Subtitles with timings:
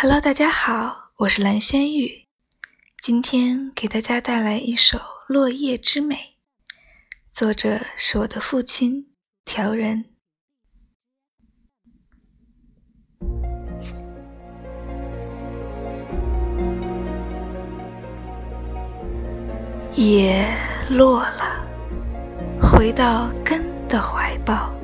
[0.00, 2.28] Hello，大家好，我是蓝轩玉，
[3.02, 6.14] 今天给大家带来一首《落叶之美》，
[7.28, 9.08] 作者是我的父亲
[9.44, 10.04] 条人。
[19.96, 20.46] 叶
[20.88, 21.66] 落了，
[22.62, 24.77] 回到根的怀抱。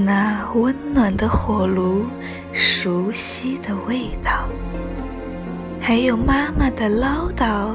[0.00, 2.04] 那温暖的火炉，
[2.52, 4.48] 熟悉的味道，
[5.80, 7.74] 还有妈妈的唠叨，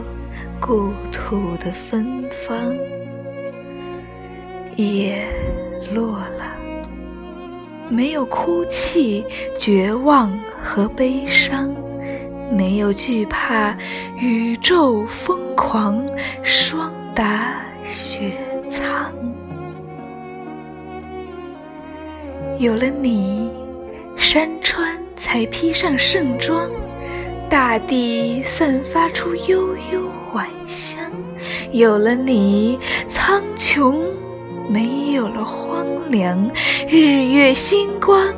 [0.58, 2.74] 故土的芬芳。
[4.78, 5.26] 叶
[5.94, 6.56] 落了，
[7.90, 9.26] 没有哭泣、
[9.60, 10.32] 绝望
[10.62, 11.76] 和悲伤，
[12.50, 13.78] 没有惧怕，
[14.18, 16.02] 宇宙疯狂，
[16.42, 17.54] 霜打
[17.84, 18.32] 雪
[18.70, 19.12] 藏。
[22.60, 23.50] 有了你，
[24.16, 26.70] 山川才披上盛装，
[27.50, 30.98] 大地散发出悠悠晚香。
[31.72, 33.96] 有了你，苍穹
[34.70, 36.50] 没有了荒凉，
[36.88, 38.32] 日月星光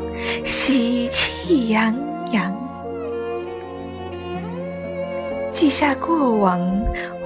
[0.45, 1.93] 喜气洋
[2.31, 2.55] 洋。
[5.51, 6.59] 记下过往，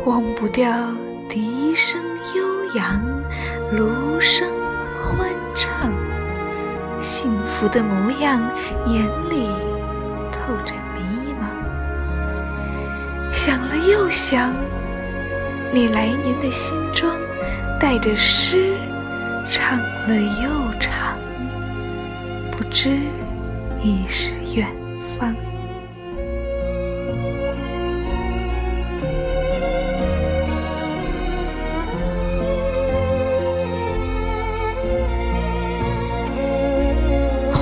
[0.05, 0.71] 忘不掉
[1.29, 2.01] 笛声
[2.35, 3.01] 悠扬，
[3.71, 4.43] 芦笙
[5.03, 5.93] 欢唱。
[7.01, 8.41] 幸福的模样，
[8.85, 9.47] 眼里
[10.31, 11.49] 透着迷茫。
[13.31, 14.53] 想了又想，
[15.71, 17.15] 你来年的新装，
[17.79, 18.75] 带着诗，
[19.49, 21.17] 唱了又唱，
[22.51, 22.99] 不知
[23.81, 24.67] 已是远
[25.17, 25.35] 方。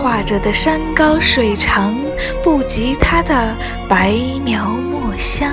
[0.08, 1.94] 画着的山高水长，
[2.42, 3.54] 不及它的
[3.90, 5.50] 白描墨香；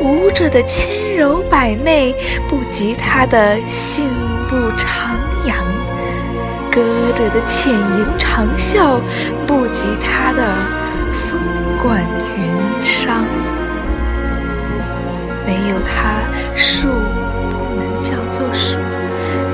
[0.00, 2.12] 舞着的千柔百媚，
[2.48, 4.10] 不及它的信
[4.48, 5.14] 步徜
[5.46, 5.54] 徉；
[6.72, 6.82] 歌
[7.14, 8.98] 着的浅吟长啸，
[9.46, 10.44] 不及它的
[11.30, 11.38] 风
[11.80, 12.02] 管
[12.36, 13.24] 云商。
[15.46, 16.18] 没有它，
[16.56, 18.76] 树不能叫做树；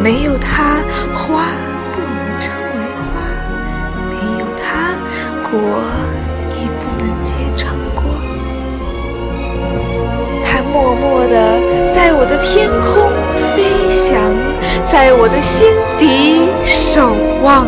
[0.02, 0.78] 没有它，
[1.14, 1.44] 花。
[5.52, 5.60] 果
[6.56, 8.02] 已不能结成果。
[10.42, 11.60] 它默默地
[11.94, 13.12] 在我的天空
[13.54, 14.18] 飞翔，
[14.90, 15.68] 在我的心
[15.98, 17.66] 底守望，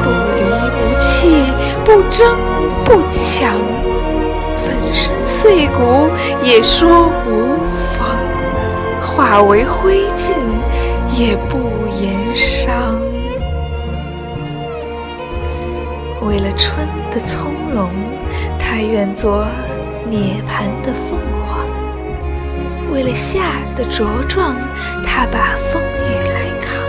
[0.00, 1.42] 不离不弃，
[1.84, 2.38] 不争
[2.84, 3.52] 不抢，
[4.62, 6.08] 粉身碎骨
[6.44, 7.58] 也说无
[7.98, 8.06] 妨，
[9.02, 10.38] 化为灰烬
[11.18, 11.58] 也不
[12.00, 12.95] 言伤。
[16.26, 17.88] 为了春的葱茏，
[18.58, 19.46] 他愿做
[20.04, 21.16] 涅槃的凤
[21.46, 21.64] 凰；
[22.92, 24.56] 为了夏的茁壮，
[25.04, 26.82] 他把风雨来扛；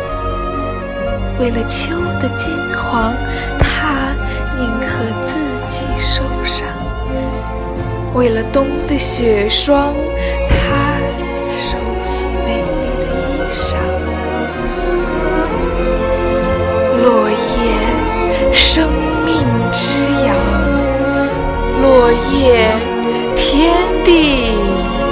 [1.40, 3.14] 为了秋的金黄，
[3.60, 4.16] 他
[4.58, 5.38] 宁可自
[5.68, 6.66] 己受伤；
[8.16, 9.94] 为了冬的雪霜，
[23.36, 24.52] 天地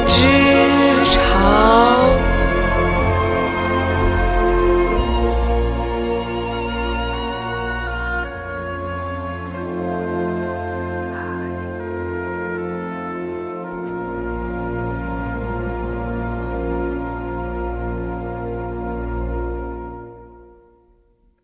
[0.08, 0.20] 之
[1.12, 1.22] 长。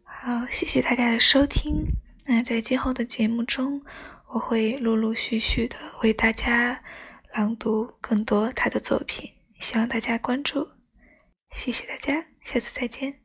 [0.04, 1.86] 好，谢谢大家的收听。
[2.26, 3.82] 那在今后的节目中，
[4.34, 6.82] 我会陆陆续续的为大家
[7.34, 10.70] 朗读更多他的作品，希望大家关注，
[11.52, 13.22] 谢谢大家，下次再见。